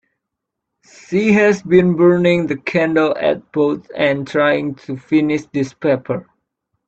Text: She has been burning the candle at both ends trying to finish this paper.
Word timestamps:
She 1.07 1.31
has 1.33 1.61
been 1.61 1.95
burning 1.95 2.47
the 2.47 2.57
candle 2.57 3.15
at 3.15 3.51
both 3.51 3.85
ends 3.93 4.31
trying 4.31 4.73
to 4.87 4.97
finish 4.97 5.43
this 5.53 5.75
paper. 5.75 6.25